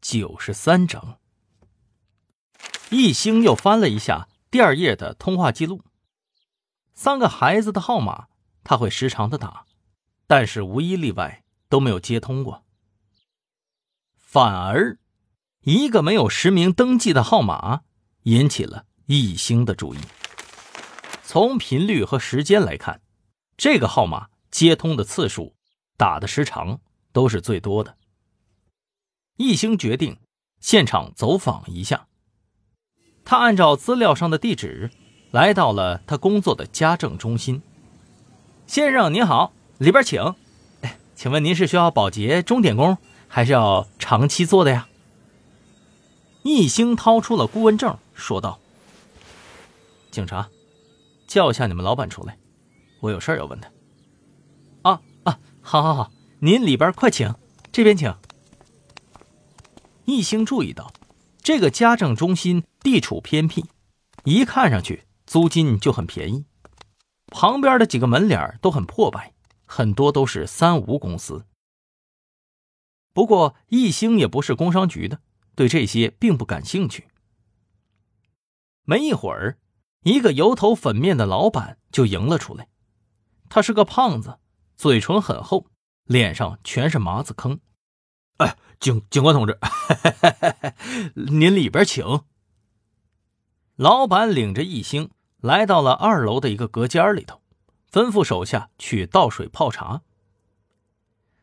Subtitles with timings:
[0.00, 1.16] 九十三整。
[2.90, 5.82] 易兴又翻了一下第二页的通话记录，
[6.94, 8.26] 三个孩子的号码
[8.64, 9.66] 他会时常的打，
[10.26, 12.64] 但是无一例外都没有接通过。
[14.16, 14.98] 反而，
[15.62, 17.82] 一个没有实名登记的号码
[18.24, 19.98] 引起了易兴的注意。
[21.22, 23.00] 从频率和时间来看，
[23.56, 25.54] 这个号码接通的次数、
[25.96, 26.80] 打的时长
[27.12, 27.96] 都是最多的。
[29.40, 30.18] 易兴决定
[30.60, 32.08] 现场走访一下。
[33.24, 34.90] 他按照资料上的地址，
[35.30, 37.62] 来到了他工作的家政中心。
[38.66, 40.34] 先生您好，里边请。
[40.82, 44.88] 哎，请问您是需要保洁、钟点工，还是要长期做的呀？
[46.42, 48.60] 易兴掏出了顾问证，说道
[50.12, 50.50] ：“警察，
[51.26, 52.36] 叫一下你们老板出来，
[53.00, 53.70] 我有事要问他。”
[54.90, 57.34] 啊啊，好好好，您里边快请，
[57.72, 58.14] 这边请。
[60.10, 60.92] 易兴注意到，
[61.42, 62.64] 这个家政中心。
[62.82, 63.66] 地处偏僻，
[64.24, 66.46] 一看上去租金就很便宜。
[67.26, 69.34] 旁边的几个门脸都很破败，
[69.66, 71.44] 很多都是三无公司。
[73.12, 75.20] 不过易兴也不是工商局的，
[75.54, 77.08] 对这些并不感兴趣。
[78.84, 79.58] 没一会儿，
[80.04, 82.68] 一个油头粉面的老板就迎了出来。
[83.50, 84.38] 他是个胖子，
[84.74, 85.66] 嘴唇很厚，
[86.04, 87.60] 脸上全是麻子坑。
[88.40, 89.58] 哎，警警官同志，
[91.14, 92.22] 您里边请。
[93.76, 95.10] 老板领着一兴
[95.42, 97.42] 来到了二楼的一个隔间里头，
[97.92, 100.00] 吩咐手下去倒水泡茶。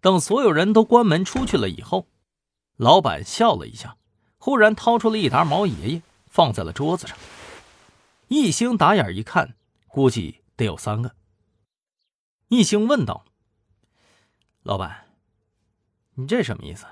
[0.00, 2.08] 等所有人都关门出去了以后，
[2.76, 3.98] 老板笑了一下，
[4.38, 7.18] 忽然掏出了一沓毛爷爷，放在了桌子上。
[8.28, 9.56] 一兴打眼一看，
[9.88, 11.14] 估计得有三个。
[12.48, 13.26] 一兴问道
[14.64, 15.07] ：“老板，
[16.18, 16.84] 你这什么意思？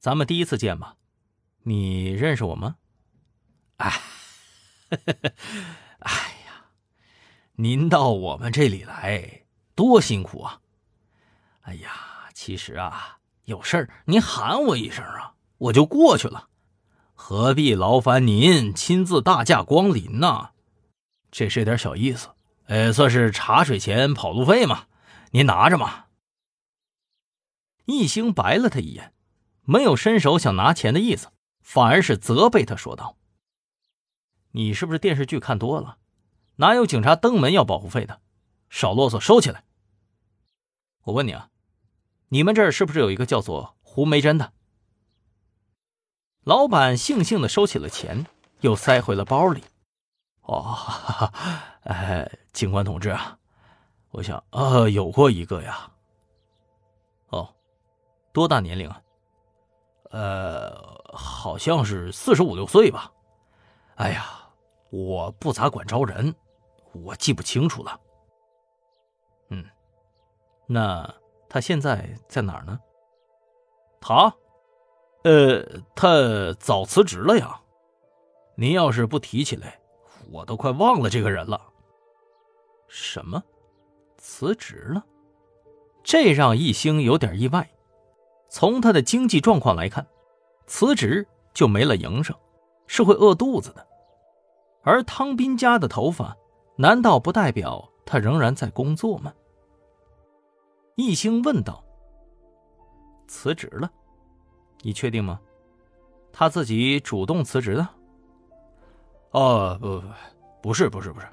[0.00, 0.96] 咱们第一次见吧？
[1.62, 2.74] 你认识我吗？”
[3.78, 4.00] 哎。
[6.00, 6.12] 哎
[6.44, 6.66] 呀，
[7.52, 9.44] 您到我们这里来
[9.76, 10.60] 多辛苦啊！
[11.62, 16.48] 哎呀，其实啊，有事儿您喊我一声啊，我就过去了，
[17.14, 20.50] 何必劳烦您亲自大驾光临呢？
[21.30, 22.28] 这是点小意思，
[22.64, 24.86] 呃，算是茶水钱、跑路费嘛，
[25.30, 26.06] 您拿着嘛。
[27.84, 29.12] 一星白了他一眼，
[29.62, 31.28] 没有伸手想拿钱的意思，
[31.60, 33.16] 反而是责备他说道。
[34.52, 35.98] 你是不是电视剧看多了？
[36.56, 38.20] 哪有警察登门要保护费的？
[38.68, 39.64] 少啰嗦，收起来。
[41.04, 41.48] 我问你啊，
[42.28, 44.52] 你们这儿是不是有一个叫做胡梅珍的？
[46.44, 48.26] 老板悻悻的收起了钱，
[48.60, 49.62] 又塞回了包里。
[50.42, 51.32] 哦，
[51.84, 53.38] 哎，警官同志啊，
[54.10, 55.90] 我想，呃，有过一个呀。
[58.32, 59.02] 多大年龄啊？
[60.10, 63.12] 呃，好像是四十五六岁吧。
[63.96, 64.38] 哎呀。
[64.94, 66.34] 我不咋管招人，
[66.92, 67.98] 我记不清楚了。
[69.48, 69.64] 嗯，
[70.66, 71.10] 那
[71.48, 72.78] 他现在在哪儿呢？
[74.02, 74.30] 他，
[75.24, 75.64] 呃，
[75.94, 77.58] 他早辞职了呀。
[78.54, 79.80] 您要是不提起来，
[80.30, 81.58] 我都快忘了这个人了。
[82.86, 83.42] 什么？
[84.18, 85.02] 辞职了？
[86.04, 87.70] 这让易兴有点意外。
[88.54, 90.06] 从他的经济状况来看，
[90.66, 92.36] 辞职就没了营生，
[92.86, 93.84] 是会饿肚子的。
[94.82, 96.36] 而汤斌家的头发，
[96.76, 99.32] 难道不代表他仍然在工作吗？
[100.96, 101.82] 易兴问道。
[103.26, 103.90] 辞职了，
[104.82, 105.40] 你确定吗？
[106.30, 107.88] 他自己主动辞职的？
[109.30, 110.06] 哦，不不，不
[110.60, 111.26] 不是不是不是，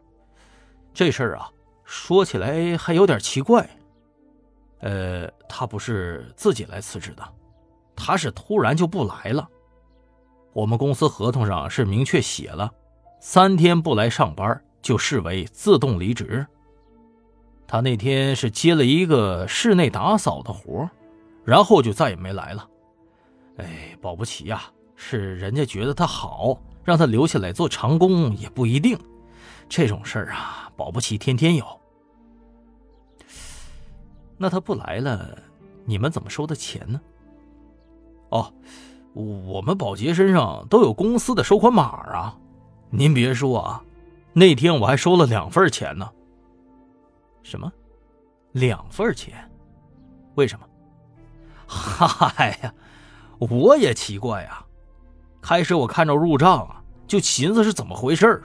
[0.94, 1.52] 这事儿啊，
[1.84, 3.70] 说起来还有点奇怪。
[4.80, 7.24] 呃，他不是自己来辞职的，
[7.96, 9.48] 他是突然就不来了。
[10.54, 12.72] 我们公司合同上是明确写了。
[13.22, 16.46] 三天不来上班就视为自动离职。
[17.68, 20.90] 他那天是接了一个室内打扫的活
[21.44, 22.68] 然后就再也没来了。
[23.58, 24.64] 哎，保不齐呀，
[24.96, 28.98] 是人家觉得他好，让他留下来做长工也不一定。
[29.68, 31.66] 这种事儿啊，保不齐天天有。
[34.42, 35.38] 那他不来了，
[35.84, 37.02] 你们怎么收的钱呢？
[38.30, 38.52] 哦，
[39.14, 42.38] 我们保洁身上都有公司的收款码啊。
[42.90, 43.84] 您别说啊，
[44.32, 46.10] 那天我还收了两份钱呢。
[47.44, 47.70] 什么？
[48.54, 49.34] 两份钱？
[50.36, 50.66] 为什么？
[51.68, 52.74] 嗨呀，
[53.40, 54.66] 我也奇怪呀。
[55.42, 58.42] 开始我看着入账啊，就寻思是怎么回事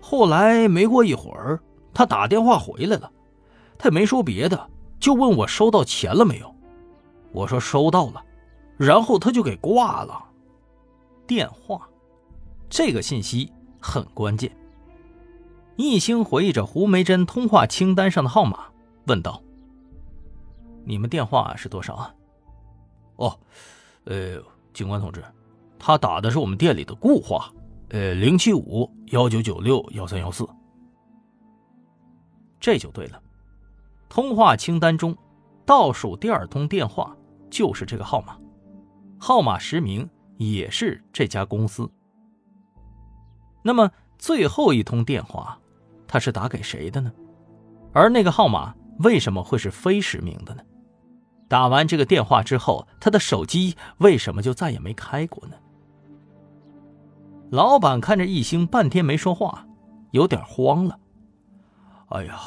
[0.00, 1.58] 后来没过一会儿，
[1.94, 3.10] 他打电话回来了，
[3.78, 6.54] 他也没说别的，就问我收到钱了没有。
[7.32, 8.24] 我说收到了，
[8.76, 10.24] 然后他就给挂了。
[11.26, 11.88] 电话，
[12.68, 14.54] 这个信息很关键。
[15.76, 18.66] 易兴回忆着胡梅珍通话清单上的号码，
[19.06, 19.42] 问道
[20.86, 22.14] ：“你们电话是多少啊
[23.16, 23.38] ？”“哦，
[24.04, 24.40] 呃，
[24.72, 25.24] 警官同志，
[25.78, 27.52] 他打的是我们店里的固话，
[27.88, 30.48] 呃，零七五幺九九六幺三幺四。”
[32.60, 33.20] 这就对了，
[34.14, 35.12] 通话清单中
[35.66, 37.16] 倒数第二通电话
[37.50, 38.38] 就是这个号码，
[39.18, 41.90] 号码实名也是这家公司。
[43.60, 45.58] 那么最后一通电话。
[46.06, 47.12] 他是打给谁的呢？
[47.92, 50.62] 而那个号码为什么会是非实名的呢？
[51.48, 55.56] 打完这个电话之后，他的手机为什么就再也没开过呢？
[57.50, 59.66] 老板看着易兴半天没说话，
[60.12, 60.96] 有点慌了。
[62.10, 62.38] 哎呀，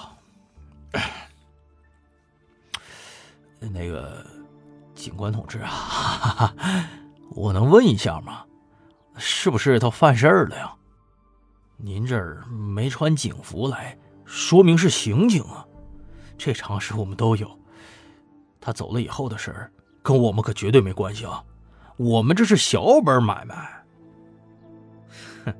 [3.59, 4.25] 那个
[4.95, 6.53] 警官同志啊，
[7.31, 8.43] 我能问一下吗？
[9.15, 10.73] 是不是他犯事儿了呀？
[11.75, 15.65] 您这儿没穿警服来，说明是刑警啊！
[16.37, 17.59] 这常识我们都有。
[18.59, 19.71] 他走了以后的事儿，
[20.01, 21.43] 跟我们可绝对没关系啊！
[21.97, 23.85] 我们这是小本买卖。
[25.45, 25.53] 哼，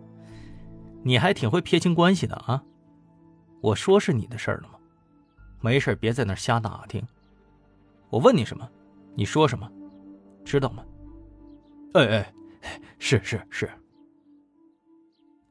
[1.04, 2.64] 你还挺会撇清关系的啊！
[3.62, 4.76] 我说是你的事儿了吗？
[5.62, 7.04] 没事，别在那瞎打听。
[8.10, 8.68] 我问你什么，
[9.16, 9.70] 你说什么，
[10.46, 10.84] 知道吗？
[11.94, 12.34] 哎哎，
[13.00, 13.70] 是是是。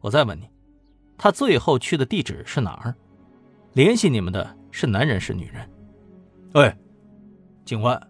[0.00, 0.48] 我再问你。
[1.18, 2.94] 他最后去的地址是哪儿？
[3.72, 5.68] 联系你们的是男人是女人？
[6.52, 6.78] 哎，
[7.64, 8.00] 警官，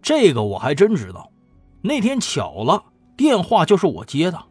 [0.00, 1.30] 这个我还真知道。
[1.82, 2.82] 那天巧了，
[3.16, 4.42] 电话就是我接的。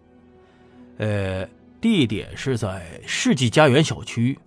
[0.98, 1.48] 呃，
[1.80, 4.38] 地点是在世纪家园小区。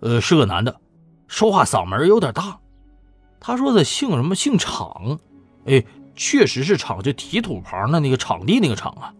[0.00, 0.80] 呃，是个男的，
[1.28, 2.58] 说话嗓门有点大。
[3.46, 4.34] 他说的姓什么？
[4.34, 5.18] 姓场。
[5.66, 5.84] 哎，
[6.16, 9.12] 确实是场，就提土旁的那个场地那个场啊。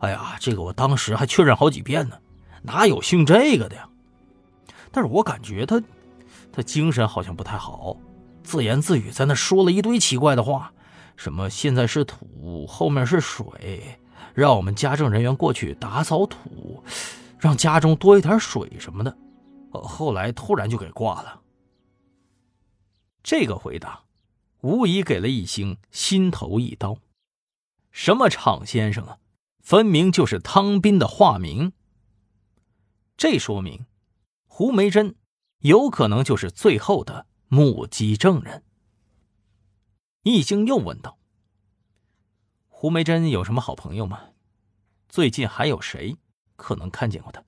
[0.00, 2.18] 哎呀，这个我当时还确认好几遍呢。
[2.60, 3.88] 哪有姓这个的呀？
[4.92, 5.82] 但是我感觉他，
[6.52, 7.96] 他精神好像不太好，
[8.42, 10.70] 自言自语在那说了一堆奇怪的话，
[11.16, 13.98] 什么现在是土，后面是水，
[14.34, 16.84] 让我们家政人员过去打扫土，
[17.38, 19.16] 让家中多一点水什么的。
[19.72, 21.40] 呃后来突然就给挂了。
[23.22, 24.04] 这个回答，
[24.60, 26.98] 无疑给了易兴心头一刀。
[27.90, 29.18] 什么厂先生啊，
[29.60, 31.72] 分明就是汤斌的化名。
[33.16, 33.86] 这说明，
[34.46, 35.16] 胡梅珍
[35.58, 38.64] 有可能就是最后的目击证人。
[40.22, 41.18] 易兴又问道
[42.68, 44.28] ：“胡梅珍有什么好朋友吗？
[45.08, 46.16] 最近还有谁
[46.56, 47.42] 可能看见过他？”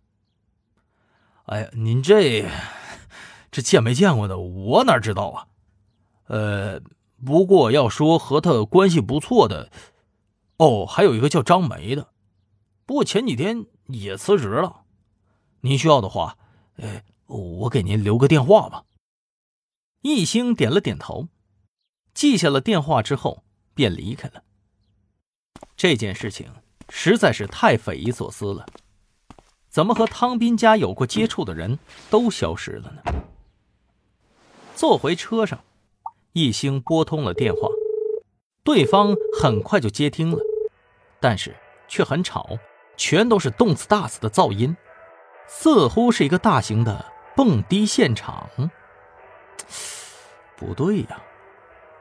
[1.47, 2.47] 哎呀，您这
[3.51, 5.49] 这见没见过的，我哪知道啊？
[6.33, 6.81] 呃，
[7.23, 9.71] 不过要说和他关系不错的，
[10.57, 12.09] 哦，还有一个叫张梅的，
[12.87, 14.85] 不过前几天也辞职了。
[15.61, 16.39] 您需要的话，
[16.77, 18.87] 呃，我给您留个电话吧。
[20.01, 21.29] 易兴点了点头，
[22.15, 23.45] 记下了电话之后
[23.75, 24.43] 便离开了。
[25.77, 26.51] 这件事情
[26.89, 28.65] 实在是太匪夷所思了，
[29.69, 31.79] 怎么和汤斌家有过接触的人
[32.09, 33.03] 都消失了呢？
[34.75, 35.63] 坐回车上，
[36.33, 37.69] 易兴拨通了电话，
[38.65, 40.39] 对方很快就接听了，
[41.21, 41.55] 但是
[41.89, 42.59] 却很吵，
[42.97, 44.77] 全都是动次打次的噪音。
[45.47, 47.05] 似乎是一个大型的
[47.37, 48.49] 蹦迪现场。
[50.57, 51.23] 不对呀，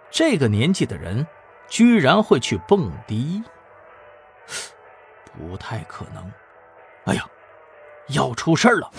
[0.09, 1.27] 这个年纪的人
[1.67, 3.43] 居然会去蹦迪，
[5.37, 6.31] 不太可能。
[7.05, 7.27] 哎呀，
[8.09, 8.89] 要出事了！